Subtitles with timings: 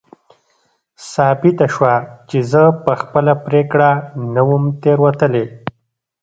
[1.11, 1.93] ثابته شوه
[2.29, 3.89] چې زه په خپله پرېکړه
[4.33, 5.45] نه وم تېروتلی.